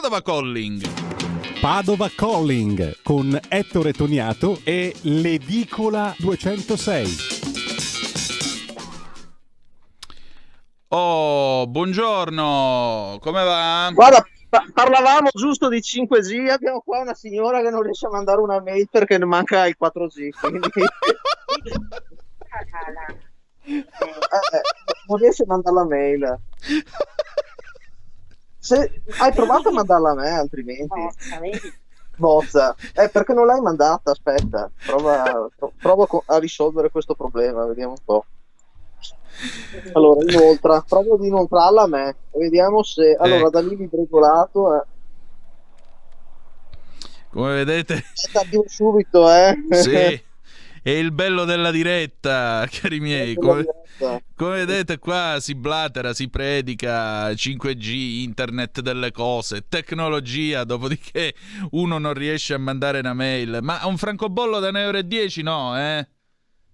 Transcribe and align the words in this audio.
Padova 0.00 0.22
Calling. 0.22 0.80
Padova 1.60 2.08
Calling 2.14 3.02
con 3.02 3.36
Ettore 3.48 3.92
Toniato 3.92 4.60
e 4.62 4.94
l'Edicola 5.02 6.14
206. 6.18 7.08
Oh, 10.90 11.66
buongiorno, 11.66 13.18
come 13.20 13.42
va? 13.42 13.90
Guarda, 13.92 14.24
pa- 14.48 14.66
parlavamo 14.72 15.30
giusto 15.32 15.68
di 15.68 15.80
5G, 15.80 16.48
abbiamo 16.48 16.80
qua 16.80 17.00
una 17.00 17.14
signora 17.14 17.60
che 17.60 17.70
non 17.70 17.82
riesce 17.82 18.06
a 18.06 18.10
mandare 18.10 18.40
una 18.40 18.60
mail 18.60 18.88
perché 18.88 19.18
ne 19.18 19.24
manca 19.24 19.66
il 19.66 19.76
4G, 19.76 20.28
quindi 20.38 20.68
eh, 23.66 23.74
eh, 23.74 24.60
non 25.08 25.18
riesce 25.18 25.42
a 25.42 25.46
mandare 25.48 25.74
la 25.74 25.84
mail. 25.84 26.38
Se, 28.68 29.00
hai 29.18 29.32
provato 29.32 29.70
a 29.70 29.72
mandarla 29.72 30.10
a 30.10 30.14
me 30.14 30.28
altrimenti? 30.28 31.08
Bozza. 32.16 32.76
Eh, 32.92 33.08
perché 33.08 33.32
non 33.32 33.46
l'hai 33.46 33.62
mandata? 33.62 34.10
Aspetta, 34.10 34.70
prova, 34.84 35.48
pro- 35.56 35.72
provo 35.80 36.06
co- 36.06 36.22
a 36.26 36.38
risolvere 36.38 36.90
questo 36.90 37.14
problema, 37.14 37.64
vediamo 37.64 37.92
un 37.92 38.04
po'. 38.04 38.26
Allora, 39.92 40.22
inoltra, 40.22 40.84
provo 40.86 41.14
ad 41.14 41.24
inoltrarla 41.24 41.82
a 41.82 41.86
me, 41.86 42.16
vediamo 42.32 42.82
se... 42.82 43.16
Allora, 43.18 43.46
Ecco. 43.46 43.50
da 43.50 43.60
lì 43.60 43.88
regolato, 43.90 44.74
eh. 44.74 44.86
Come 47.30 47.54
vedete, 47.54 48.02
Aspetta, 48.12 48.62
subito, 48.66 49.30
eh. 49.32 49.56
sì, 49.70 50.22
è 50.88 50.98
il 50.98 51.12
bello 51.12 51.44
della 51.44 51.70
diretta, 51.70 52.66
cari 52.70 52.98
miei. 52.98 53.34
Come, 53.34 53.66
Come... 54.34 54.64
vedete 54.64 54.98
qua 54.98 55.36
si 55.38 55.54
blatera, 55.54 56.14
si 56.14 56.30
predica 56.30 57.28
5G, 57.30 58.22
internet 58.22 58.80
delle 58.80 59.10
cose, 59.12 59.66
tecnologia, 59.68 60.64
dopodiché 60.64 61.34
uno 61.72 61.98
non 61.98 62.14
riesce 62.14 62.54
a 62.54 62.58
mandare 62.58 63.00
una 63.00 63.12
mail. 63.12 63.58
Ma 63.60 63.80
un 63.84 63.98
francobollo 63.98 64.60
da 64.60 64.70
1,10 64.70 64.76
euro 64.78 65.50
no, 65.50 65.78
eh? 65.78 66.08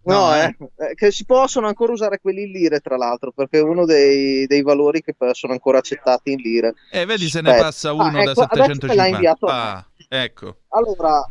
No, 0.07 0.27
No, 0.27 0.35
eh, 0.35 0.57
eh, 0.77 0.95
che 0.95 1.11
si 1.11 1.25
possono 1.25 1.67
ancora 1.67 1.93
usare 1.93 2.21
quelli 2.21 2.43
in 2.43 2.51
lire, 2.51 2.81
tra 2.81 2.97
l'altro, 2.97 3.33
perché 3.33 3.59
è 3.59 3.63
uno 3.63 3.87
dei, 3.87 4.47
dei 4.47 4.63
valori 4.63 5.01
che 5.01 5.15
sono 5.33 5.55
ancora 5.55 5.79
accettati 5.79 6.31
in 6.31 6.41
lire. 6.41 6.75
E 6.91 7.07
vedi 7.07 7.29
se 7.29 7.41
ne 7.41 7.49
Aspetta. 7.49 7.67
passa 7.67 7.89
Ah, 7.89 7.93
uno 7.95 8.23
da 8.23 8.31
ecco, 8.31 8.43
adesso 8.43 8.75
me 8.87 8.95
l'ha 8.95 9.05
750. 9.07 9.07
inviato 9.09 9.47
a 9.47 9.53
me. 9.53 9.61
Ah, 9.71 9.87
ecco. 10.09 10.57
Allora, 10.69 11.27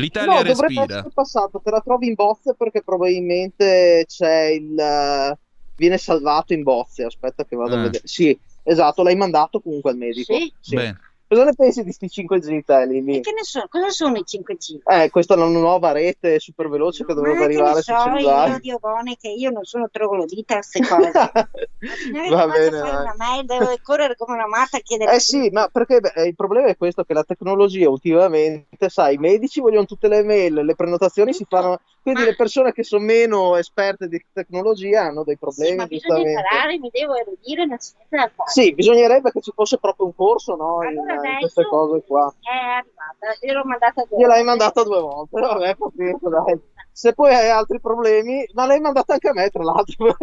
L'Italia 0.00 0.30
no, 0.32 0.36
dovrebbe 0.42 0.60
respira. 0.66 0.84
essere 0.98 1.10
passato, 1.14 1.60
te 1.62 1.70
la 1.70 1.80
trovi 1.80 2.06
in 2.08 2.14
bozze 2.14 2.54
perché 2.54 2.82
probabilmente 2.82 4.04
c'è 4.06 4.44
il... 4.46 4.78
eh, 4.78 5.38
viene 5.76 5.98
salvato 5.98 6.52
in 6.52 6.62
bozze, 6.62 7.04
aspetta 7.04 7.44
che 7.44 7.56
vado 7.56 7.74
Ah. 7.74 7.78
a 7.78 7.82
vedere. 7.82 8.06
Sì, 8.06 8.38
esatto, 8.62 9.02
l'hai 9.02 9.16
mandato 9.16 9.60
comunque 9.60 9.90
al 9.90 9.96
medico. 9.96 10.34
Sì? 10.60 10.74
Bene. 10.74 11.00
Cosa 11.28 11.42
ne 11.42 11.54
pensi 11.56 11.82
di 11.82 11.90
sti 11.90 12.06
5G, 12.06 12.62
te, 12.64 12.86
Lili? 12.86 13.16
E 13.16 13.20
che 13.20 13.32
ne 13.32 13.42
so, 13.42 13.66
cosa 13.68 13.88
sono 13.88 14.16
i 14.16 14.22
5G? 14.24 14.78
Eh, 14.84 15.10
questa 15.10 15.34
è 15.34 15.36
una 15.36 15.48
nuova 15.48 15.90
rete 15.90 16.38
super 16.38 16.68
veloce 16.68 17.04
che 17.04 17.14
dovrebbe 17.14 17.38
Ma 17.40 17.46
che 17.46 17.52
arrivare 17.52 17.74
ne 17.74 17.82
sui 17.82 17.94
so, 17.94 18.00
cellulari. 18.04 18.50
io 18.52 18.58
Dio 18.60 18.78
buone 18.78 19.16
che 19.16 19.28
io 19.30 19.50
non 19.50 19.64
sono 19.64 19.88
troglodita 19.90 20.54
a 20.54 20.58
queste 20.58 20.80
cose. 20.86 21.10
Eh, 21.78 22.30
Va 22.30 22.46
bene, 22.46 22.80
fare 22.80 22.96
una 22.96 23.14
mail, 23.16 23.44
devo 23.44 23.74
correre 23.82 24.16
come 24.16 24.34
una 24.34 24.46
matta 24.46 24.78
a 24.78 24.80
chiedere 24.80 25.14
Eh 25.14 25.20
sì, 25.20 25.50
ma 25.50 25.68
perché 25.68 26.00
beh, 26.00 26.26
il 26.26 26.34
problema 26.34 26.68
è 26.68 26.76
questo, 26.76 27.04
che 27.04 27.12
la 27.12 27.22
tecnologia 27.22 27.88
ultimamente, 27.88 28.88
sai, 28.88 29.14
i 29.14 29.18
medici 29.18 29.60
vogliono 29.60 29.84
tutte 29.84 30.08
le 30.08 30.22
mail, 30.24 30.54
le 30.54 30.74
prenotazioni 30.74 31.32
si 31.32 31.44
fanno, 31.48 31.78
quindi 32.02 32.22
Ma- 32.22 32.26
le 32.26 32.34
persone 32.34 32.72
che 32.72 32.82
sono 32.82 33.04
meno 33.04 33.56
esperte 33.56 34.08
di 34.08 34.24
tecnologia 34.32 35.02
hanno 35.02 35.22
dei 35.22 35.34
Sì, 35.36 35.40
problemi, 35.44 35.76
ma 35.76 35.86
bisogna 35.86 36.30
imparare, 36.30 36.78
mi 36.78 36.88
devo 36.90 37.14
erudire, 37.14 37.66
da 37.66 37.76
fare. 37.76 38.50
Sì, 38.50 38.74
bisognerebbe 38.74 39.30
che 39.30 39.40
ci 39.42 39.52
fosse 39.54 39.78
proprio 39.78 40.06
un 40.06 40.14
corso, 40.14 40.56
no, 40.56 40.82
in, 40.82 40.88
Allora 40.88 41.12
in 41.14 41.18
adesso 41.18 41.38
queste 41.38 41.66
cose 41.66 42.02
qua. 42.06 42.34
È 42.40 42.48
arrivata, 42.50 43.36
gliel'ho 43.40 43.64
mandata 43.64 44.04
due 44.04 44.18
Gliel'hai 44.18 44.28
volte. 44.38 44.44
mandata 44.44 44.82
due 44.82 45.00
volte, 45.00 45.40
vabbè, 45.40 45.76
pazienza, 45.76 46.28
dai. 46.28 46.60
Se 46.92 47.12
poi 47.12 47.34
hai 47.34 47.50
altri 47.50 47.78
problemi, 47.80 48.44
ma 48.54 48.66
l'hai 48.66 48.80
mandata 48.80 49.12
anche 49.12 49.28
a 49.28 49.32
me, 49.34 49.48
tra 49.50 49.62
l'altro. 49.62 50.16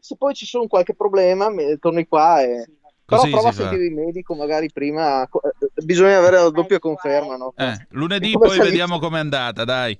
Se 0.00 0.16
poi 0.16 0.34
ci 0.34 0.46
sono 0.46 0.66
qualche 0.66 0.94
problema, 0.94 1.50
mi- 1.50 1.78
torni 1.78 2.06
qua 2.06 2.42
e... 2.42 2.66
Però 3.10 3.22
Così 3.22 3.32
prova 3.32 3.48
a 3.48 3.52
sentire 3.52 3.86
il 3.86 3.92
medico 3.92 4.36
magari 4.36 4.70
prima, 4.70 5.26
co- 5.28 5.42
eh, 5.42 5.82
bisogna 5.82 6.18
avere 6.18 6.36
la 6.36 6.50
doppia 6.50 6.78
conferma, 6.78 7.36
no? 7.36 7.52
Eh, 7.56 7.86
lunedì 7.90 8.38
poi 8.38 8.56
vediamo 8.60 9.00
com'è 9.00 9.18
andata, 9.18 9.64
dai. 9.64 9.98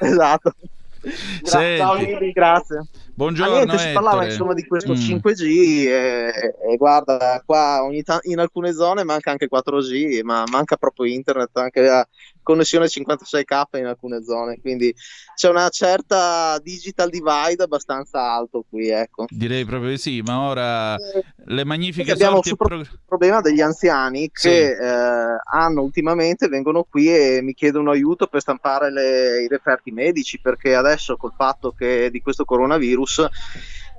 Esatto. 0.00 0.54
Senti. 1.42 1.76
ciao 1.78 1.94
Lili, 1.94 2.32
grazie. 2.32 2.86
Buongiorno, 3.14 3.56
niente, 3.56 3.76
si 3.76 3.92
parlava 3.92 4.24
insomma 4.24 4.54
di 4.54 4.64
questo 4.64 4.92
Mm. 4.92 4.96
5G 4.96 5.42
e, 5.88 6.54
e 6.70 6.76
guarda, 6.78 7.42
qua 7.44 7.82
ogni 7.84 8.02
ta- 8.02 8.20
in 8.22 8.38
alcune 8.38 8.72
zone 8.72 9.04
manca 9.04 9.30
anche 9.30 9.48
4G, 9.48 10.22
ma 10.22 10.44
manca 10.50 10.76
proprio 10.76 11.12
internet, 11.12 11.50
anche 11.58 11.80
la 11.82 12.08
connessione 12.42 12.86
56k 12.86 13.78
in 13.78 13.86
alcune 13.86 14.22
zone, 14.22 14.58
quindi 14.60 14.94
c'è 15.34 15.48
una 15.48 15.68
certa 15.68 16.58
digital 16.62 17.08
divide 17.10 17.62
abbastanza 17.62 18.34
alto 18.34 18.64
qui, 18.68 18.88
ecco. 18.88 19.26
Direi 19.28 19.64
proprio 19.64 19.90
di 19.90 19.98
sì, 19.98 20.20
ma 20.22 20.40
ora 20.40 20.96
le 21.46 21.64
magnifiche 21.64 22.12
Abbiamo 22.12 22.34
sorti 22.42 22.48
e 22.48 22.50
sopra- 22.50 22.68
pro- 22.68 22.78
il 22.80 23.00
problema 23.06 23.40
degli 23.40 23.60
anziani 23.60 24.30
che 24.30 24.40
Sì. 24.40 24.48
eh, 24.48 25.36
hanno 25.52 25.82
ultimamente 25.82 26.48
vengono 26.48 26.84
qui 26.84 27.08
e 27.14 27.40
mi 27.42 27.54
chiedono 27.54 27.90
aiuto 27.90 28.26
per 28.26 28.40
stampare 28.40 28.90
le- 28.92 29.42
i 29.42 29.48
referti 29.48 29.90
medici 29.90 30.40
perché 30.40 30.74
adesso 30.74 31.16
col 31.16 31.32
fatto 31.36 31.72
che 31.72 32.10
di 32.10 32.20
questo 32.20 32.44
coronavirus 32.44 33.26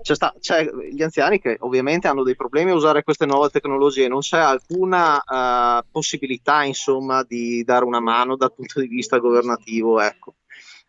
c'è, 0.04 0.14
sta- 0.16 0.36
c'è 0.40 0.70
gli 0.92 1.02
anziani 1.02 1.40
che 1.40 1.58
ovviamente 1.62 2.08
hanno 2.08 2.22
dei 2.24 2.36
problemi 2.36 2.70
a 2.72 2.76
usare 2.76 3.04
queste 3.04 3.26
nuove 3.26 3.50
tecnologie 3.50 4.08
non 4.08 4.20
c'è 4.20 4.38
alcuna 4.38 5.20
eh, 5.24 5.86
possibilità 5.90 6.64
insomma 6.64 7.24
di 7.24 7.64
dare 7.64 7.86
una 7.86 8.00
mano 8.00 8.36
dal 8.36 8.54
punto 8.54 8.80
di 8.82 8.88
vista 8.88 9.18
governativo 9.18 10.00
ecco 10.00 10.36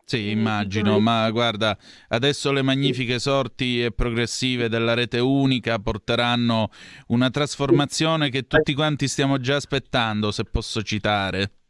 Sì, 0.07 0.29
immagino, 0.29 0.99
ma 0.99 1.27
guarda, 1.31 1.75
adesso 2.09 2.51
le 2.51 2.61
magnifiche 2.61 3.17
sorti 3.17 3.83
e 3.83 3.91
progressive 3.91 4.69
della 4.69 4.93
rete 4.93 5.17
unica 5.17 5.79
porteranno 5.79 6.69
una 7.07 7.31
trasformazione 7.31 8.29
che 8.29 8.45
tutti 8.45 8.75
quanti 8.75 9.07
stiamo 9.07 9.39
già 9.39 9.55
aspettando, 9.55 10.31
se 10.31 10.43
posso 10.43 10.83
citare. 10.83 11.64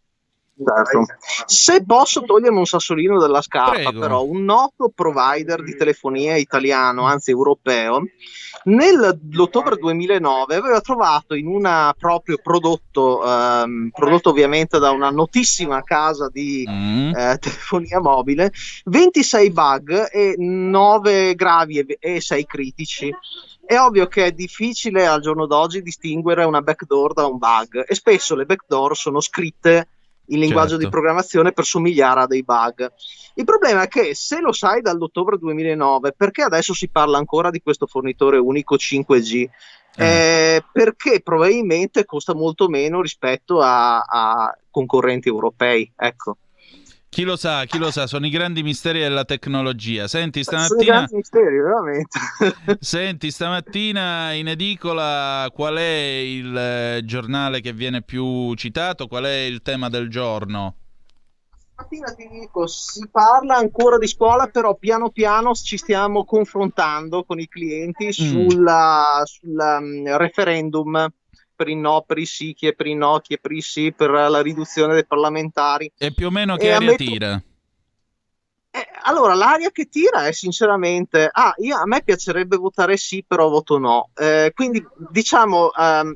Certo. 0.57 1.05
Se 1.45 1.83
posso 1.83 2.21
togliermi 2.23 2.57
un 2.59 2.65
sassolino 2.65 3.19
dalla 3.19 3.41
scarpa, 3.41 3.71
Prego. 3.89 3.99
però, 3.99 4.23
un 4.23 4.43
noto 4.45 4.89
provider 4.93 5.61
di 5.61 5.75
telefonia 5.75 6.37
italiano, 6.37 7.03
anzi 7.03 7.31
europeo, 7.31 8.03
nell'ottobre 8.63 9.75
2009 9.75 10.55
aveva 10.55 10.79
trovato 10.81 11.35
in 11.35 11.47
un 11.47 11.91
proprio 11.97 12.37
prodotto, 12.41 13.23
ehm, 13.25 13.89
prodotto 13.93 14.29
ovviamente 14.29 14.79
da 14.79 14.91
una 14.91 15.09
notissima 15.09 15.83
casa 15.83 16.29
di 16.31 16.65
Mm. 16.67 17.13
eh, 17.15 17.37
telefonia 17.39 17.99
mobile, 17.99 18.51
26 18.85 19.51
bug 19.51 20.09
e 20.11 20.35
9 20.37 21.35
gravi 21.35 21.79
e- 21.79 21.97
e 21.99 22.21
6 22.21 22.45
critici. 22.45 23.13
È 23.65 23.77
ovvio 23.77 24.07
che 24.07 24.25
è 24.27 24.31
difficile 24.31 25.05
al 25.07 25.21
giorno 25.21 25.47
d'oggi 25.47 25.81
distinguere 25.81 26.43
una 26.43 26.61
backdoor 26.61 27.13
da 27.13 27.25
un 27.25 27.37
bug 27.39 27.83
e 27.87 27.95
spesso 27.95 28.35
le 28.35 28.45
backdoor 28.45 28.95
sono 28.95 29.19
scritte 29.19 29.87
in 30.27 30.39
linguaggio 30.39 30.71
Certo. 30.71 30.83
di 30.83 30.89
programmazione 30.89 31.51
per 31.51 31.65
somigliare 31.65 32.21
a 32.21 32.27
dei 32.27 32.43
bug. 32.43 32.91
Il 33.35 33.43
problema 33.43 33.83
è 33.83 33.87
che 33.87 34.15
se 34.15 34.39
lo 34.39 34.51
sai 34.51 34.81
dall'ottobre 34.81 35.37
2009, 35.37 36.13
perché 36.13 36.43
adesso 36.43 36.73
si 36.73 36.87
parla 36.87 37.17
ancora 37.17 37.49
di 37.49 37.61
questo 37.61 37.85
fornitore 37.85 38.37
unico 38.37 38.75
5G? 38.75 39.47
Eh, 39.97 40.63
perché 40.73 41.21
probabilmente 41.21 42.03
costa 42.03 42.33
molto 42.33 42.67
meno 42.67 43.01
rispetto 43.01 43.61
a, 43.61 43.99
a 44.01 44.57
concorrenti 44.69 45.29
europei. 45.29 45.89
Ecco. 45.95 46.37
Chi 47.15 47.23
lo 47.23 47.37
sa, 47.37 47.63
chi 47.63 47.77
lo 47.77 47.91
sa, 47.91 48.07
sono 48.07 48.25
i 48.25 48.29
grandi 48.29 48.61
misteri 48.61 48.99
della 48.99 49.23
tecnologia. 49.23 50.05
Senti, 50.05 50.43
Sono 50.43 50.63
i 50.63 50.65
stamattina, 50.65 50.91
grandi 50.91 51.15
misteri, 51.15 51.61
veramente. 51.61 52.19
senti, 52.81 53.31
stamattina 53.31 54.33
in 54.33 54.49
edicola 54.49 55.49
qual 55.53 55.75
è 55.77 56.19
il 56.25 56.57
eh, 56.57 57.01
giornale 57.05 57.61
che 57.61 57.71
viene 57.71 58.01
più 58.01 58.53
citato? 58.55 59.07
Qual 59.07 59.23
è 59.23 59.43
il 59.43 59.61
tema 59.61 59.87
del 59.87 60.09
giorno? 60.09 60.75
Stamattina 61.71 62.13
ti 62.15 62.27
dico, 62.27 62.67
si 62.67 63.07
parla 63.09 63.55
ancora 63.55 63.97
di 63.97 64.07
scuola, 64.07 64.47
però 64.47 64.75
piano 64.75 65.09
piano 65.09 65.53
ci 65.53 65.77
stiamo 65.77 66.25
confrontando 66.25 67.23
con 67.23 67.39
i 67.39 67.47
clienti 67.47 68.11
sulla, 68.11 69.21
sulla, 69.23 69.79
mm, 69.79 70.07
referendum 70.17 71.09
per 71.55 71.69
il 71.69 71.77
no, 71.77 72.03
per 72.05 72.17
i 72.17 72.25
sì, 72.25 72.53
chi 72.53 72.67
è 72.67 72.73
per 72.73 72.87
i 72.87 72.93
no, 72.95 73.19
chi 73.19 73.35
è 73.35 73.37
per 73.39 73.51
i 73.51 73.61
sì, 73.61 73.93
per 73.93 74.09
la 74.11 74.41
riduzione 74.41 74.93
dei 74.93 75.05
parlamentari. 75.05 75.91
E 75.97 76.11
più 76.13 76.27
o 76.27 76.31
meno 76.31 76.55
che 76.57 76.63
E 76.67 76.71
aria 76.71 76.77
ammetto- 76.89 77.03
tira? 77.03 77.43
Eh, 78.71 78.87
allora, 79.03 79.33
l'aria 79.35 79.71
che 79.71 79.85
tira 79.85 80.27
è 80.27 80.33
sinceramente, 80.33 81.29
ah, 81.31 81.53
io, 81.59 81.77
a 81.77 81.85
me 81.85 82.03
piacerebbe 82.03 82.57
votare 82.57 82.97
sì, 82.97 83.23
però 83.25 83.47
voto 83.47 83.77
no. 83.77 84.09
Eh, 84.13 84.51
quindi 84.53 84.85
diciamo, 85.09 85.71
ehm, 85.73 86.13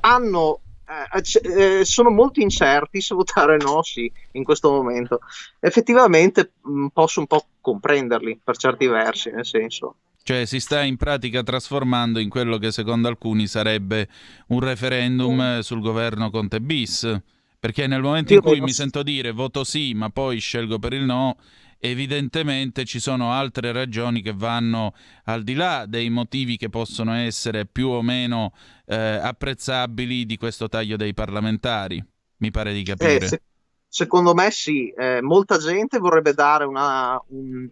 hanno, 0.00 0.62
eh, 0.86 1.80
eh, 1.80 1.84
sono 1.84 2.08
molto 2.10 2.40
incerti 2.40 3.00
se 3.02 3.14
votare 3.14 3.58
no 3.58 3.72
o 3.72 3.82
sì 3.82 4.10
in 4.32 4.42
questo 4.44 4.70
momento. 4.70 5.20
Effettivamente 5.60 6.54
mh, 6.62 6.86
posso 6.94 7.20
un 7.20 7.26
po' 7.26 7.46
comprenderli 7.60 8.40
per 8.42 8.56
certi 8.56 8.86
versi, 8.86 9.30
nel 9.30 9.44
senso. 9.44 9.96
Cioè 10.24 10.44
si 10.44 10.60
sta 10.60 10.82
in 10.82 10.96
pratica 10.96 11.42
trasformando 11.42 12.20
in 12.20 12.28
quello 12.28 12.58
che 12.58 12.70
secondo 12.70 13.08
alcuni 13.08 13.46
sarebbe 13.46 14.08
un 14.48 14.60
referendum 14.60 15.60
sul 15.60 15.80
governo 15.80 16.30
Conte 16.30 16.60
bis. 16.60 17.20
Perché 17.58 17.86
nel 17.86 18.02
momento 18.02 18.32
in 18.32 18.40
cui 18.40 18.60
mi 18.60 18.72
sento 18.72 19.02
dire 19.02 19.30
voto 19.30 19.62
sì, 19.62 19.94
ma 19.94 20.10
poi 20.10 20.40
scelgo 20.40 20.80
per 20.80 20.92
il 20.94 21.04
no, 21.04 21.36
evidentemente 21.78 22.84
ci 22.84 22.98
sono 22.98 23.32
altre 23.32 23.70
ragioni 23.70 24.20
che 24.20 24.32
vanno 24.32 24.94
al 25.24 25.44
di 25.44 25.54
là 25.54 25.84
dei 25.86 26.10
motivi 26.10 26.56
che 26.56 26.68
possono 26.68 27.14
essere 27.14 27.66
più 27.66 27.88
o 27.88 28.02
meno 28.02 28.52
eh, 28.86 28.96
apprezzabili 28.96 30.26
di 30.26 30.36
questo 30.36 30.68
taglio 30.68 30.96
dei 30.96 31.14
parlamentari. 31.14 32.04
Mi 32.38 32.50
pare 32.50 32.72
di 32.72 32.82
capire. 32.82 33.24
Eh, 33.24 33.28
se, 33.28 33.42
secondo 33.88 34.34
me 34.34 34.50
sì, 34.50 34.90
eh, 34.90 35.20
molta 35.22 35.58
gente 35.58 35.98
vorrebbe 35.98 36.34
dare 36.34 36.64
una, 36.64 37.20
un, 37.28 37.68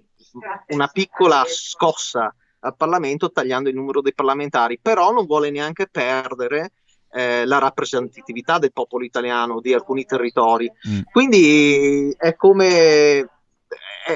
una 0.69 0.87
piccola 0.89 1.45
scossa 1.49 2.33
al 2.61 2.77
Parlamento 2.77 3.31
tagliando 3.31 3.69
il 3.69 3.75
numero 3.75 4.01
dei 4.01 4.15
parlamentari, 4.15 4.79
però 4.81 5.13
non 5.13 5.27
vuole 5.27 5.51
neanche 5.51 5.89
perdere 5.89 6.73
eh, 7.13 7.45
la 7.45 7.59
rappresentatività 7.59 8.59
del 8.59 8.73
popolo 8.73 9.05
italiano 9.05 9.61
di 9.61 9.73
alcuni 9.73 10.05
territori. 10.05 10.71
Mm. 10.89 11.01
Quindi 11.11 12.15
è 12.17 12.35
come 12.37 12.69
eh, 13.17 13.29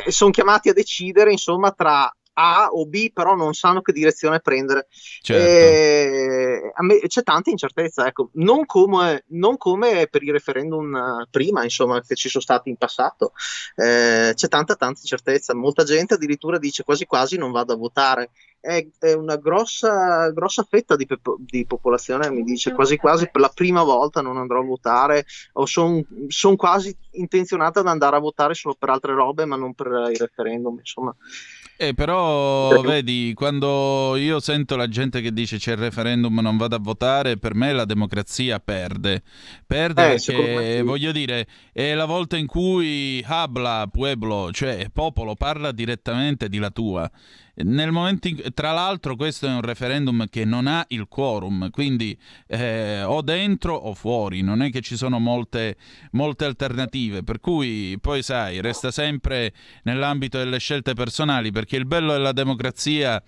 sono 0.08 0.30
chiamati 0.30 0.68
a 0.68 0.72
decidere 0.72 1.30
insomma 1.30 1.72
tra 1.72 2.12
a 2.34 2.68
o 2.70 2.86
B, 2.86 3.12
però 3.12 3.34
non 3.34 3.54
sanno 3.54 3.80
che 3.82 3.92
direzione 3.92 4.40
prendere. 4.40 4.86
Certo. 4.90 5.42
Eh, 5.42 6.72
me, 6.80 6.98
c'è 7.06 7.22
tanta 7.22 7.50
incertezza, 7.50 8.06
ecco. 8.06 8.30
non, 8.34 8.66
come, 8.66 9.24
non 9.28 9.56
come 9.56 10.08
per 10.08 10.22
i 10.22 10.30
referendum 10.30 10.94
eh, 10.94 11.26
prima, 11.30 11.62
insomma, 11.62 12.00
che 12.00 12.14
ci 12.14 12.28
sono 12.28 12.42
stati 12.42 12.68
in 12.68 12.76
passato. 12.76 13.32
Eh, 13.76 14.32
c'è 14.34 14.48
tanta, 14.48 14.74
tanta 14.74 15.00
incertezza. 15.00 15.54
Molta 15.54 15.84
gente 15.84 16.14
addirittura 16.14 16.58
dice 16.58 16.82
quasi 16.82 17.04
quasi 17.04 17.36
non 17.36 17.52
vado 17.52 17.72
a 17.72 17.76
votare. 17.76 18.30
È, 18.60 18.86
è 18.98 19.12
una 19.12 19.36
grossa, 19.36 20.30
grossa 20.30 20.66
fetta 20.66 20.96
di, 20.96 21.06
di, 21.36 21.66
popolazione 21.66 22.30
mi 22.30 22.42
dice 22.44 22.72
quasi 22.72 22.96
quasi 22.96 23.28
per 23.30 23.42
la 23.42 23.52
prima 23.54 23.82
volta 23.82 24.22
non 24.22 24.38
andrò 24.38 24.60
a 24.60 24.64
votare 24.64 25.26
o 25.52 25.66
sono 25.66 26.02
son 26.28 26.56
quasi 26.56 26.96
intenzionata 27.10 27.80
ad 27.80 27.88
andare 27.88 28.16
a 28.16 28.20
votare 28.20 28.54
solo 28.54 28.74
per 28.78 28.88
altre 28.88 29.12
robe 29.12 29.44
ma 29.44 29.56
non 29.56 29.74
per 29.74 30.08
i 30.10 30.16
referendum 30.16 30.78
insomma 30.78 31.14
eh, 31.76 31.94
però 31.94 32.80
vedi, 32.82 33.32
quando 33.34 34.16
io 34.16 34.38
sento 34.40 34.76
la 34.76 34.88
gente 34.88 35.20
che 35.20 35.32
dice 35.32 35.58
c'è 35.58 35.72
il 35.72 35.78
referendum, 35.78 36.38
non 36.40 36.56
vado 36.56 36.76
a 36.76 36.78
votare, 36.80 37.36
per 37.36 37.54
me 37.54 37.72
la 37.72 37.84
democrazia 37.84 38.60
perde. 38.60 39.22
Perde 39.66 40.14
eh, 40.14 40.22
perché, 40.24 40.82
voglio 40.82 41.12
dire, 41.12 41.46
è 41.72 41.94
la 41.94 42.04
volta 42.04 42.36
in 42.36 42.46
cui 42.46 43.24
habla 43.26 43.88
pueblo, 43.90 44.50
cioè 44.52 44.88
popolo, 44.92 45.34
parla 45.34 45.72
direttamente 45.72 46.48
di 46.48 46.58
la 46.58 46.70
tua. 46.70 47.10
Nel 47.56 47.92
momento 47.92 48.28
in, 48.28 48.42
tra 48.52 48.72
l'altro 48.72 49.14
questo 49.14 49.46
è 49.46 49.50
un 49.50 49.60
referendum 49.60 50.26
che 50.28 50.44
non 50.44 50.66
ha 50.66 50.84
il 50.88 51.06
quorum, 51.06 51.70
quindi 51.70 52.18
eh, 52.48 53.02
o 53.04 53.22
dentro 53.22 53.74
o 53.74 53.94
fuori, 53.94 54.42
non 54.42 54.60
è 54.60 54.70
che 54.70 54.80
ci 54.80 54.96
sono 54.96 55.20
molte, 55.20 55.76
molte 56.12 56.44
alternative, 56.44 57.22
per 57.22 57.38
cui 57.38 57.96
poi 58.00 58.22
sai, 58.22 58.60
resta 58.60 58.90
sempre 58.90 59.52
nell'ambito 59.84 60.38
delle 60.38 60.58
scelte 60.58 60.94
personali, 60.94 61.52
perché 61.52 61.76
il 61.76 61.86
bello 61.86 62.12
della 62.12 62.32
democrazia 62.32 63.22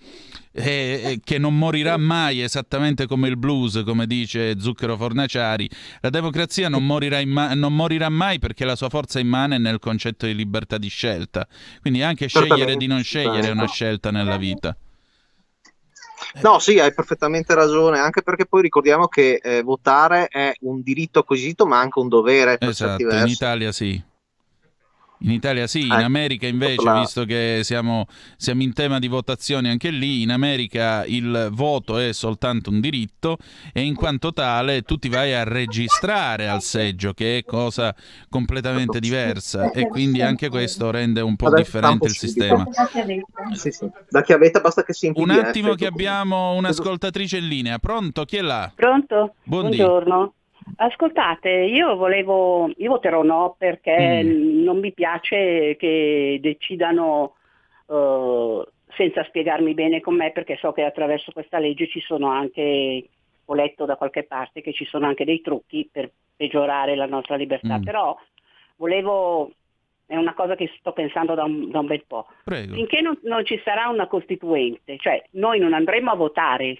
e, 0.57 1.19
che 1.23 1.37
non 1.37 1.57
morirà 1.57 1.97
mai 1.97 2.41
esattamente 2.41 3.05
come 3.05 3.27
il 3.27 3.37
blues, 3.37 3.83
come 3.85 4.07
dice 4.07 4.59
Zucchero 4.59 4.97
Fornaciari. 4.97 5.69
La 6.01 6.09
democrazia 6.09 6.67
non 6.67 6.85
morirà, 6.85 7.23
ma- 7.25 7.53
non 7.53 7.75
morirà 7.75 8.09
mai 8.09 8.39
perché 8.39 8.65
la 8.65 8.75
sua 8.75 8.89
forza 8.89 9.19
immane 9.19 9.55
è 9.55 9.59
nel 9.59 9.79
concetto 9.79 10.25
di 10.25 10.33
libertà 10.33 10.77
di 10.77 10.87
scelta. 10.87 11.47
Quindi 11.81 12.01
anche 12.01 12.27
scegliere 12.27 12.75
di 12.75 12.87
non 12.87 13.03
scegliere 13.03 13.47
è 13.47 13.51
una 13.51 13.67
scelta 13.67 14.09
nella 14.11 14.37
vita. 14.37 14.75
No, 16.41 16.57
sì, 16.59 16.79
hai 16.79 16.93
perfettamente 16.93 17.53
ragione, 17.53 17.99
anche 17.99 18.23
perché 18.23 18.45
poi 18.45 18.63
ricordiamo 18.63 19.07
che 19.07 19.39
eh, 19.41 19.61
votare 19.61 20.27
è 20.27 20.53
un 20.61 20.81
diritto 20.81 21.19
acquisito, 21.19 21.65
ma 21.67 21.79
anche 21.79 21.99
un 21.99 22.07
dovere. 22.07 22.57
esatto, 22.59 23.03
in 23.03 23.27
Italia 23.27 23.71
sì. 23.71 24.01
In 25.19 25.31
Italia 25.31 25.65
sì, 25.65 25.85
in 25.85 25.91
America 25.91 26.45
invece, 26.45 26.91
visto 26.91 27.25
che 27.25 27.61
siamo, 27.63 28.05
siamo, 28.35 28.61
in 28.61 28.73
tema 28.73 28.99
di 28.99 29.07
votazioni 29.07 29.67
anche 29.67 29.89
lì, 29.89 30.21
in 30.21 30.31
America 30.31 31.05
il 31.05 31.49
voto 31.51 31.97
è 31.97 32.13
soltanto 32.13 32.69
un 32.69 32.79
diritto 32.79 33.37
e 33.73 33.81
in 33.81 33.95
quanto 33.95 34.31
tale 34.31 34.83
tu 34.83 34.97
ti 34.97 35.09
vai 35.09 35.33
a 35.33 35.43
registrare 35.43 36.47
al 36.47 36.61
seggio, 36.61 37.13
che 37.13 37.39
è 37.39 37.43
cosa 37.43 37.95
completamente 38.29 38.99
diversa 38.99 39.71
e 39.71 39.87
quindi 39.87 40.21
anche 40.21 40.49
questo 40.49 40.91
rende 40.91 41.21
un 41.21 41.35
po' 41.35 41.53
differente 41.53 42.07
il 42.07 42.15
sistema. 42.15 42.65
Sì, 43.53 43.71
sì. 43.71 43.89
Da 44.09 44.21
chiavetta 44.21 44.59
basta 44.59 44.83
che 44.83 44.93
si 44.93 45.11
Un 45.15 45.31
attimo 45.31 45.73
che 45.73 45.87
abbiamo 45.87 46.53
un'ascoltatrice 46.53 47.37
in 47.37 47.47
linea. 47.47 47.79
Pronto? 47.79 48.23
Chi 48.25 48.37
è 48.37 48.41
là? 48.41 48.71
Pronto? 48.75 49.33
Buongiorno. 49.43 50.33
Ascoltate, 50.75 51.49
io 51.49 51.95
volevo, 51.95 52.69
io 52.77 52.89
voterò 52.89 53.23
no 53.23 53.55
perché 53.57 54.23
mm. 54.23 54.63
non 54.63 54.79
mi 54.79 54.91
piace 54.93 55.75
che 55.77 56.39
decidano 56.41 57.35
uh, 57.85 58.63
senza 58.95 59.23
spiegarmi 59.23 59.73
bene 59.73 60.01
con 60.01 60.15
me 60.15 60.31
perché 60.31 60.57
so 60.57 60.71
che 60.71 60.83
attraverso 60.83 61.31
questa 61.31 61.59
legge 61.59 61.87
ci 61.87 61.99
sono 62.01 62.29
anche, 62.29 63.07
ho 63.45 63.53
letto 63.53 63.85
da 63.85 63.95
qualche 63.95 64.23
parte 64.23 64.61
che 64.61 64.73
ci 64.73 64.85
sono 64.85 65.05
anche 65.05 65.25
dei 65.25 65.41
trucchi 65.41 65.87
per 65.91 66.11
peggiorare 66.35 66.95
la 66.95 67.05
nostra 67.05 67.35
libertà, 67.35 67.79
mm. 67.79 67.83
però 67.83 68.15
volevo, 68.75 69.51
è 70.05 70.15
una 70.15 70.33
cosa 70.33 70.55
che 70.55 70.71
sto 70.79 70.91
pensando 70.91 71.33
da 71.33 71.43
un, 71.43 71.69
da 71.69 71.79
un 71.79 71.87
bel 71.87 72.03
po', 72.05 72.27
Prego. 72.43 72.73
finché 72.73 73.01
non, 73.01 73.17
non 73.23 73.45
ci 73.45 73.59
sarà 73.63 73.87
una 73.87 74.07
costituente, 74.07 74.97
cioè 74.97 75.23
noi 75.31 75.59
non 75.59 75.73
andremo 75.73 76.11
a 76.11 76.15
votare 76.15 76.77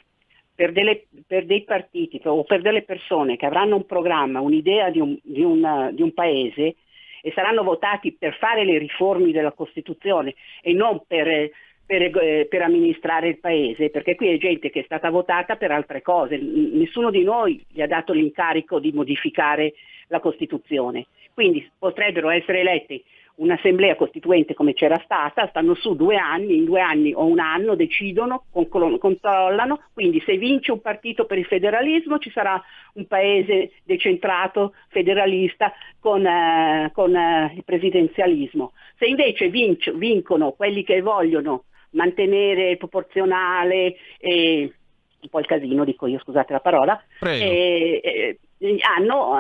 per, 0.58 0.72
delle, 0.72 1.06
per, 1.28 1.46
dei 1.46 1.64
partiti 1.64 2.20
o 2.24 2.44
per 2.44 2.62
delle 2.62 2.82
persone 2.82 3.38
che 3.38 3.46
avranno 3.46 3.76
un 3.76 3.86
programma, 3.86 4.40
un'idea 4.40 4.90
di 4.90 5.00
un, 5.00 5.16
di, 5.22 5.44
una, 5.44 5.92
di 5.92 6.02
un, 6.02 6.16
paese 6.16 6.78
e 7.22 7.32
saranno 7.36 7.62
votati 7.62 8.12
per 8.14 8.36
fare 8.40 8.66
le 8.66 8.80
riforme 8.80 9.32
della 9.32 9.52
Costituzione 9.52 10.34
e 10.64 10.74
non 10.74 11.04
per, 11.06 11.52
per, 11.86 12.02
eh, 12.02 12.48
per 12.50 12.64
amministrare 12.64 13.28
il 13.28 13.38
paese, 13.38 13.92
perché 13.92 14.16
qui 14.16 14.30
è 14.30 14.38
gente 14.40 14.72
che 14.72 14.80
è 14.80 14.86
stata 14.86 15.12
votata 15.12 15.58
per 15.58 15.70
altre 15.70 16.02
cose, 16.02 16.38
nessuno 16.38 17.12
di 17.12 17.24
noi 17.24 17.64
gli 17.68 17.82
ha 17.82 17.88
dato 17.88 18.12
l'incarico 18.12 18.80
di 18.80 18.92
modificare 18.92 19.76
la 20.08 20.20
Costituzione, 20.20 21.06
quindi 21.36 21.70
potrebbero 21.78 22.32
essere 22.32 22.62
eletti 22.62 23.04
un'assemblea 23.38 23.96
costituente 23.96 24.54
come 24.54 24.74
c'era 24.74 25.00
stata, 25.04 25.48
stanno 25.48 25.76
su 25.76 25.96
due 25.96 26.16
anni, 26.16 26.58
in 26.58 26.66
due 26.66 26.82
anni 26.82 27.14
o 27.14 27.26
un 27.26 27.40
anno 27.40 27.76
decidono, 27.76 28.46
controllano, 28.52 29.82
quindi 29.94 30.22
se 30.26 30.38
vince 30.38 30.72
un 30.72 30.82
partito 30.82 31.26
per 31.26 31.38
il 31.38 31.46
federalismo 31.46 32.18
ci 32.18 32.32
sarà 32.32 32.62
un 32.94 33.06
paese 33.06 33.74
decentrato, 33.84 34.74
federalista, 34.90 35.74
con, 36.00 36.26
eh, 36.26 36.92
con 36.94 37.16
eh, 37.16 37.54
il 37.56 37.64
presidenzialismo. 37.64 38.74
Se 38.98 39.06
invece 39.06 39.50
vinc- 39.50 39.92
vincono 39.92 40.52
quelli 40.52 40.84
che 40.84 41.02
vogliono 41.02 41.66
mantenere 41.92 42.72
il 42.72 42.78
proporzionale 42.78 43.96
e 44.20 44.72
un 45.20 45.30
po' 45.30 45.40
il 45.40 45.46
casino, 45.46 45.84
dico 45.84 46.08
io, 46.08 46.20
scusate 46.20 46.54
la 46.54 46.60
parola, 46.60 47.02
e, 47.44 48.00
e, 48.04 48.40
hanno, 48.82 49.36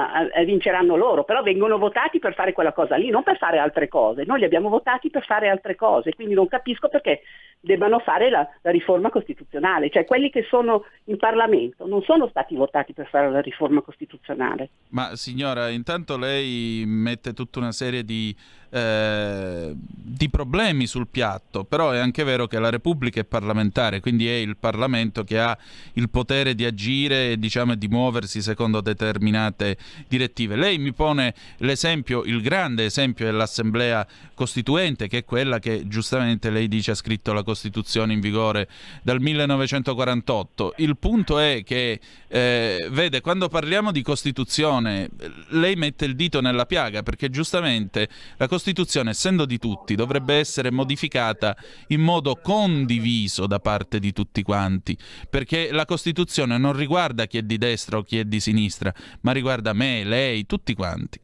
vinceranno 0.45 0.95
loro, 0.95 1.23
però 1.23 1.41
vengono 1.41 1.77
votati 1.77 2.19
per 2.19 2.33
fare 2.33 2.53
quella 2.53 2.73
cosa 2.73 2.95
lì, 2.95 3.09
non 3.09 3.23
per 3.23 3.37
fare 3.37 3.57
altre 3.57 3.87
cose. 3.87 4.23
Noi 4.25 4.39
li 4.39 4.45
abbiamo 4.45 4.69
votati 4.69 5.09
per 5.09 5.25
fare 5.25 5.49
altre 5.49 5.75
cose, 5.75 6.13
quindi 6.13 6.33
non 6.33 6.47
capisco 6.47 6.87
perché 6.87 7.21
debbano 7.59 7.99
fare 7.99 8.29
la, 8.29 8.47
la, 8.61 8.71
riforma 8.71 9.09
costituzionale, 9.09 9.89
cioè 9.89 10.05
quelli 10.05 10.29
che 10.29 10.45
sono 10.49 10.85
in 11.05 11.17
Parlamento 11.17 11.85
non 11.87 12.01
sono 12.03 12.27
stati 12.27 12.55
votati 12.55 12.93
per 12.93 13.07
fare 13.07 13.29
la 13.29 13.41
riforma 13.41 13.81
costituzionale. 13.81 14.69
Ma 14.89 15.15
signora, 15.15 15.69
intanto 15.69 16.17
lei 16.17 16.83
mette 16.85 17.33
tutta 17.33 17.59
una 17.59 17.71
serie 17.71 18.03
di, 18.03 18.35
eh, 18.69 19.73
di 19.73 20.29
problemi 20.29 20.85
sul 20.85 21.07
piatto, 21.07 21.63
però 21.63 21.91
è 21.91 21.97
anche 21.97 22.23
vero 22.23 22.47
che 22.47 22.59
la 22.59 22.69
Repubblica 22.69 23.19
è 23.19 23.25
parlamentare, 23.25 23.99
quindi 23.99 24.27
è 24.27 24.35
il 24.35 24.55
Parlamento 24.57 25.23
che 25.23 25.39
ha 25.39 25.57
il 25.93 26.09
potere 26.09 26.55
di 26.55 26.63
agire 26.63 27.31
e 27.31 27.37
diciamo, 27.37 27.75
di 27.75 27.87
muoversi 27.87 28.41
secondo 28.41 28.81
determinate 28.81 29.77
direttive. 30.07 30.55
Lei 30.55 30.77
mi 30.77 30.93
pone 30.93 31.33
l'esempio, 31.57 32.23
il 32.23 32.41
grande 32.41 32.85
esempio 32.85 33.25
dell'Assemblea 33.25 34.05
Costituente, 34.33 35.07
che 35.07 35.19
è 35.19 35.25
quella 35.25 35.59
che 35.59 35.87
giustamente 35.87 36.49
lei 36.49 36.67
dice 36.67 36.91
ha 36.91 36.95
scritto 36.95 37.33
la 37.33 37.43
Costituzione 37.47 38.11
in 38.11 38.19
vigore 38.19 38.67
dal 39.03 39.21
1948. 39.21 40.73
Il 40.77 40.97
punto 40.97 41.39
è 41.39 41.63
che, 41.63 41.97
eh, 42.27 42.89
vede, 42.91 43.21
quando 43.21 43.47
parliamo 43.47 43.93
di 43.93 44.01
Costituzione, 44.01 45.09
lei 45.51 45.75
mette 45.75 46.03
il 46.03 46.17
dito 46.17 46.41
nella 46.41 46.65
piaga 46.65 47.03
perché 47.03 47.29
giustamente 47.29 48.09
la 48.35 48.49
Costituzione 48.49 49.11
essendo 49.11 49.45
di 49.45 49.57
tutti, 49.57 49.95
dovrebbe 49.95 50.33
essere 50.35 50.71
modificata 50.71 51.55
in 51.87 52.01
modo 52.01 52.35
condiviso 52.35 53.47
da 53.47 53.59
parte 53.59 53.99
di 53.99 54.11
tutti 54.11 54.43
quanti, 54.43 54.97
perché 55.29 55.71
la 55.71 55.85
Costituzione 55.85 56.57
non 56.57 56.73
riguarda 56.73 57.27
chi 57.27 57.37
è 57.37 57.43
di 57.43 57.57
destra 57.57 57.97
o 57.97 58.01
chi 58.01 58.19
è 58.19 58.25
di 58.25 58.41
sinistra, 58.41 58.93
ma 59.21 59.31
riguarda 59.31 59.71
me, 59.71 60.03
lei, 60.03 60.45
tutti 60.45 60.73
quanti. 60.73 61.21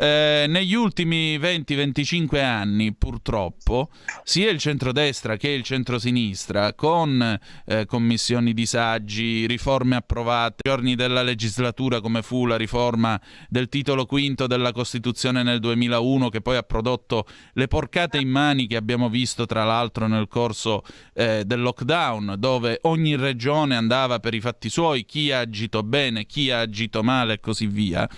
Eh, 0.00 0.46
negli 0.48 0.72
ultimi 0.72 1.36
20-25 1.38 2.42
anni, 2.42 2.94
purtroppo, 2.94 3.90
sia 4.24 4.48
il 4.48 4.58
centrodestra 4.58 5.36
che 5.36 5.50
il 5.50 5.59
centrosinistra, 5.62 6.74
con 6.74 7.38
eh, 7.64 7.86
commissioni 7.86 8.52
di 8.52 8.66
saggi, 8.66 9.46
riforme 9.46 9.96
approvate, 9.96 10.62
giorni 10.62 10.94
della 10.94 11.22
legislatura 11.22 12.00
come 12.00 12.22
fu 12.22 12.46
la 12.46 12.56
riforma 12.56 13.20
del 13.48 13.68
titolo 13.68 14.06
quinto 14.06 14.46
della 14.46 14.72
Costituzione 14.72 15.42
nel 15.42 15.60
2001, 15.60 16.28
che 16.28 16.40
poi 16.40 16.56
ha 16.56 16.62
prodotto 16.62 17.26
le 17.54 17.68
porcate 17.68 18.18
in 18.18 18.28
mani 18.28 18.66
che 18.66 18.76
abbiamo 18.76 19.08
visto 19.08 19.46
tra 19.46 19.64
l'altro 19.64 20.06
nel 20.06 20.28
corso 20.28 20.82
eh, 21.14 21.44
del 21.44 21.60
lockdown, 21.60 22.36
dove 22.38 22.78
ogni 22.82 23.16
regione 23.16 23.76
andava 23.76 24.20
per 24.20 24.34
i 24.34 24.40
fatti 24.40 24.68
suoi, 24.68 25.04
chi 25.04 25.32
ha 25.32 25.40
agito 25.40 25.82
bene, 25.82 26.26
chi 26.26 26.50
ha 26.50 26.60
agito 26.60 27.02
male 27.02 27.34
e 27.34 27.40
così 27.40 27.66
via. 27.66 28.08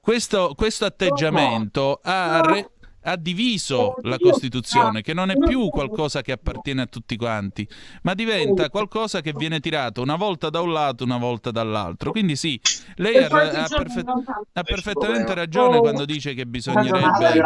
Questo, 0.00 0.54
questo 0.56 0.86
atteggiamento 0.86 2.00
ha, 2.02 2.40
re, 2.40 2.70
ha, 3.02 3.16
diviso 3.16 3.96
la 4.02 4.18
Costituzione, 4.18 5.02
che 5.02 5.14
non 5.14 5.30
è 5.30 5.36
più 5.36 5.68
qualcosa 5.68 6.22
che 6.22 6.32
appartiene 6.32 6.82
a 6.82 6.86
tutti 6.86 7.16
quanti, 7.16 7.68
ma 8.02 8.14
diventa 8.14 8.68
qualcosa 8.70 9.20
che 9.20 9.32
viene 9.32 9.60
tirato 9.60 10.02
una 10.02 10.16
volta 10.16 10.50
da 10.50 10.60
un 10.60 10.72
lato, 10.72 11.04
una 11.04 11.18
volta 11.18 11.50
dall'altro. 11.50 12.10
Quindi 12.10 12.36
sì, 12.36 12.60
lei 12.96 13.16
ha, 13.16 13.26
ha, 13.26 13.66
perfe- 13.68 14.04
ha 14.52 14.62
perfettamente 14.62 15.34
ragione 15.34 15.78
quando 15.78 16.04
dice 16.04 16.34
che 16.34 16.46
bisognerebbe 16.46 17.42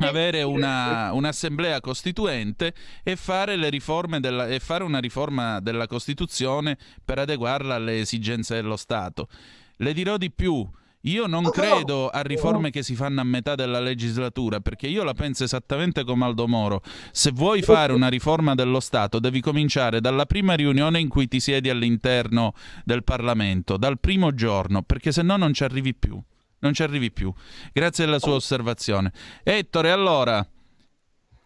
avere 0.00 0.42
una, 0.42 1.12
un'assemblea 1.12 1.80
costituente 1.80 2.74
e 3.02 3.16
fare, 3.16 3.56
le 3.56 3.68
riforme 3.68 4.20
della, 4.20 4.46
e 4.46 4.60
fare 4.60 4.84
una 4.84 4.98
riforma 4.98 5.60
della 5.60 5.86
Costituzione 5.86 6.76
per 7.04 7.18
adeguarla 7.18 7.74
alle 7.74 8.00
esigenze 8.00 8.54
dello 8.54 8.76
Stato. 8.76 9.28
Le 9.76 9.92
dirò 9.92 10.16
di 10.16 10.30
più. 10.30 10.68
Io 11.06 11.26
non 11.26 11.44
credo 11.50 12.08
a 12.08 12.20
riforme 12.22 12.70
che 12.70 12.82
si 12.82 12.96
fanno 12.96 13.20
a 13.20 13.24
metà 13.24 13.54
della 13.54 13.78
legislatura, 13.78 14.58
perché 14.60 14.88
io 14.88 15.04
la 15.04 15.14
penso 15.14 15.44
esattamente 15.44 16.02
come 16.02 16.24
Aldo 16.24 16.48
Moro. 16.48 16.82
Se 17.12 17.30
vuoi 17.30 17.62
fare 17.62 17.92
una 17.92 18.08
riforma 18.08 18.56
dello 18.56 18.80
Stato, 18.80 19.20
devi 19.20 19.40
cominciare 19.40 20.00
dalla 20.00 20.26
prima 20.26 20.54
riunione 20.54 20.98
in 20.98 21.08
cui 21.08 21.28
ti 21.28 21.38
siedi 21.38 21.70
all'interno 21.70 22.54
del 22.84 23.04
Parlamento, 23.04 23.76
dal 23.76 24.00
primo 24.00 24.34
giorno, 24.34 24.82
perché 24.82 25.12
se 25.12 25.22
no 25.22 25.36
non 25.36 25.52
ci 25.52 25.62
arrivi 25.62 25.94
più. 25.94 26.20
Non 26.58 26.72
ci 26.72 26.82
arrivi 26.82 27.12
più. 27.12 27.32
Grazie 27.72 28.04
alla 28.04 28.18
sua 28.18 28.34
osservazione. 28.34 29.12
Ettore, 29.44 29.92
allora, 29.92 30.44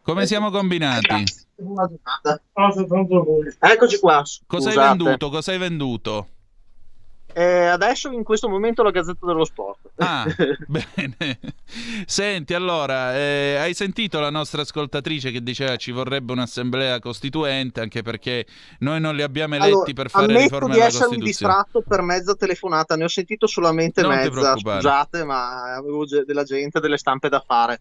come 0.03 0.27
siamo 0.27 0.51
combinati? 0.51 1.25
Eccoci 3.59 3.99
qua. 3.99 4.23
Cosa 4.47 4.71
hai 4.71 4.77
venduto? 4.77 5.29
Cosa 5.29 5.53
hai 5.53 5.59
venduto? 5.59 6.29
Eh, 7.33 7.67
adesso 7.67 8.11
in 8.11 8.23
questo 8.23 8.49
momento 8.49 8.83
la 8.83 8.91
Gazzetta 8.91 9.27
dello 9.27 9.45
Sport. 9.45 9.91
Ah, 9.97 10.27
bene. 10.67 11.39
Senti, 12.07 12.55
allora, 12.55 13.17
eh, 13.17 13.57
hai 13.57 13.75
sentito 13.75 14.19
la 14.21 14.31
nostra 14.31 14.63
ascoltatrice 14.63 15.31
che 15.31 15.43
diceva 15.43 15.77
ci 15.77 15.93
vorrebbe 15.93 16.33
un'assemblea 16.33 16.99
costituente, 16.99 17.81
anche 17.81 18.03
perché 18.03 18.47
noi 18.81 19.01
non 19.01 19.15
li 19.15 19.23
abbiamo 19.23 19.55
eletti 19.55 19.73
allora, 19.73 19.93
per 19.93 20.11
fare 20.11 20.37
riforme 20.37 20.69
di 20.69 20.75
della 20.75 20.87
essermi 20.87 21.17
Costituzione. 21.19 21.55
distratto 21.55 21.85
per 21.87 22.03
mezza 22.03 22.35
telefonata, 22.35 22.97
ne 22.97 23.05
ho 23.05 23.09
sentito 23.09 23.47
solamente 23.47 24.03
Non 24.03 24.15
mezza, 24.15 24.57
scusate, 24.57 25.25
ma 25.25 25.75
avevo 25.75 26.05
della 26.07 26.45
gente, 26.45 26.81
delle 26.81 26.99
stampe 26.99 27.29
da 27.29 27.43
fare. 27.47 27.81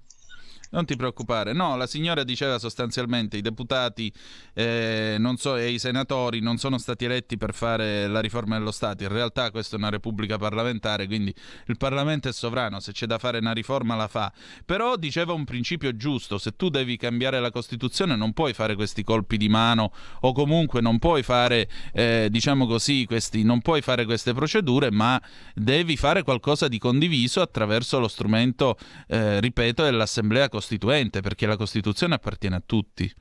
Non 0.72 0.86
ti 0.86 0.96
preoccupare, 0.96 1.52
no, 1.52 1.76
la 1.76 1.88
signora 1.88 2.24
diceva 2.24 2.60
sostanzialmente 2.60 3.38
i 3.38 3.42
deputati 3.42 4.14
eh, 4.54 5.18
so, 5.38 5.56
e 5.56 5.72
i 5.72 5.80
senatori 5.80 6.42
non 6.42 6.58
sono 6.58 6.78
stati 6.78 7.06
eletti 7.06 7.38
per 7.38 7.56
fare 7.56 8.06
la 8.08 8.20
riforma 8.20 8.58
dello 8.58 8.70
Stato, 8.70 9.02
in 9.02 9.10
realtà 9.10 9.50
questa 9.50 9.76
è 9.76 9.80
una 9.80 9.90
repubblica 9.90 10.38
parlamentare, 10.38 11.08
quindi 11.08 11.34
il 11.66 11.78
Parlamento 11.78 12.30
è 12.30 12.34
sovrano, 12.34 12.80
se 12.80 12.92
c'è 12.92 13.08
da 13.08 13.18
fare 13.18 13.40
una 13.40 13.52
riforma 13.52 13.96
la 13.96 14.08
fa, 14.08 14.32
però 14.64 14.96
diceva 14.96 15.34
un 15.34 15.44
principio 15.44 15.96
giusto, 15.96 16.38
se 16.38 16.56
tu 16.56 16.70
devi 16.70 16.98
cambiare 16.98 17.40
la 17.40 17.50
Costituzione 17.50 18.16
non 18.16 18.34
puoi 18.34 18.54
fare 18.54 18.76
questi 18.76 19.04
colpi 19.04 19.38
di 19.38 19.50
mano 19.50 19.92
o 20.22 20.34
comunque 20.34 20.82
non 20.82 21.00
puoi 21.00 21.24
fare, 21.24 21.68
eh, 21.94 22.28
diciamo 22.30 22.68
così, 22.68 23.06
questi, 23.06 23.42
non 23.42 23.62
puoi 23.62 23.82
fare 23.82 24.06
queste 24.06 24.36
procedure, 24.36 24.92
ma 24.92 25.20
devi 25.56 25.98
fare 25.98 26.22
qualcosa 26.22 26.68
di 26.68 26.78
condiviso 26.78 27.42
attraverso 27.42 27.98
lo 27.98 28.08
strumento, 28.08 28.78
eh, 29.08 29.40
ripeto, 29.40 29.84
dell'Assemblea 29.84 30.48
Costituente, 30.60 31.22
perché 31.22 31.46
la 31.46 31.56
Costituzione 31.56 32.16
appartiene 32.16 32.58
a 32.58 32.64
tutti. 32.66 33.12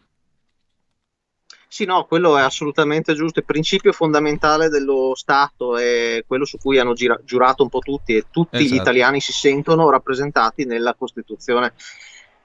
Sì, 1.71 1.85
no, 1.85 2.05
quello 2.07 2.37
è 2.37 2.43
assolutamente 2.43 3.15
giusto. 3.15 3.39
Il 3.39 3.45
principio 3.45 3.93
fondamentale 3.93 4.69
dello 4.69 5.13
Stato 5.15 5.77
è 5.77 6.25
quello 6.27 6.45
su 6.45 6.59
cui 6.59 6.79
hanno 6.79 6.95
gira- 6.95 7.21
giurato 7.25 7.63
un 7.63 7.69
po' 7.69 7.79
tutti 7.79 8.15
e 8.15 8.25
tutti 8.31 8.57
Esatto. 8.57 8.75
gli 8.75 8.77
italiani 8.77 9.21
si 9.21 9.33
sentono 9.33 9.89
rappresentati 9.89 10.65
nella 10.65 10.95
Costituzione. 10.95 11.75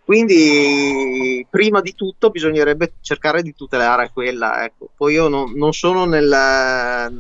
Quindi, 0.06 1.48
prima 1.50 1.80
di 1.80 1.96
tutto, 1.96 2.30
bisognerebbe 2.30 2.96
cercare 3.00 3.42
di 3.42 3.56
tutelare 3.56 4.12
quella. 4.14 4.66
Ecco. 4.66 4.90
Poi 4.96 5.14
io 5.14 5.30
non, 5.30 5.54
non 5.54 5.72
sono 5.72 6.06
nel, 6.06 6.28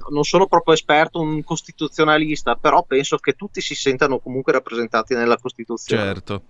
non 0.09 0.23
sono 0.23 0.47
proprio 0.47 0.73
esperto, 0.73 1.21
un 1.21 1.43
costituzionalista, 1.43 2.55
però 2.55 2.83
penso 2.83 3.17
che 3.17 3.33
tutti 3.33 3.61
si 3.61 3.73
sentano 3.73 4.19
comunque 4.19 4.51
rappresentati 4.51 5.15
nella 5.15 5.37
Costituzione. 5.37 6.03
Certo. 6.03 6.41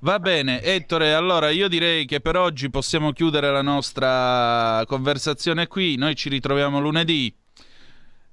Va 0.00 0.18
bene, 0.18 0.62
Ettore, 0.62 1.14
allora 1.14 1.50
io 1.50 1.68
direi 1.68 2.04
che 2.04 2.20
per 2.20 2.36
oggi 2.36 2.70
possiamo 2.70 3.12
chiudere 3.12 3.50
la 3.50 3.62
nostra 3.62 4.82
conversazione 4.86 5.66
qui, 5.66 5.96
noi 5.96 6.14
ci 6.14 6.28
ritroviamo 6.28 6.80
lunedì. 6.80 7.34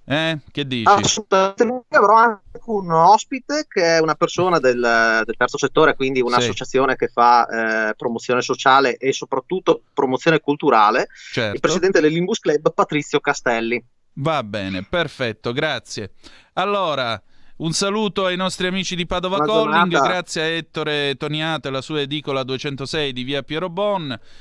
Eh? 0.05 0.39
Che 0.51 0.67
dici? 0.67 0.83
Assolutamente, 0.85 1.95
avrò 1.95 2.15
anche 2.15 2.41
un 2.65 2.91
ospite 2.91 3.65
che 3.69 3.97
è 3.97 3.99
una 4.01 4.15
persona 4.15 4.59
del, 4.59 5.21
del 5.23 5.35
terzo 5.37 5.57
settore, 5.57 5.95
quindi 5.95 6.19
un'associazione 6.19 6.97
che 6.97 7.07
fa 7.07 7.89
eh, 7.89 7.93
promozione 7.95 8.41
sociale 8.41 8.97
e 8.97 9.13
soprattutto 9.13 9.83
promozione 9.93 10.41
culturale, 10.41 11.07
certo. 11.31 11.55
il 11.55 11.61
presidente 11.61 12.01
dell'Imbus 12.01 12.39
Club 12.39 12.73
Patrizio 12.73 13.21
Castelli. 13.21 13.81
Va 14.15 14.43
bene, 14.43 14.83
perfetto, 14.83 15.53
grazie. 15.53 16.11
Allora, 16.53 17.19
un 17.55 17.71
saluto 17.71 18.25
ai 18.25 18.35
nostri 18.35 18.65
amici 18.65 18.95
di 18.95 19.05
Padova 19.05 19.37
Calling, 19.37 19.91
grazie 19.91 20.41
a 20.41 20.45
Ettore 20.45 21.15
Toniato 21.17 21.67
e 21.67 21.71
la 21.71 21.81
sua 21.81 22.01
edicola 22.01 22.43
206 22.43 23.13
di 23.13 23.23
via 23.23 23.43
Piero 23.43 23.69
Bon. 23.69 24.19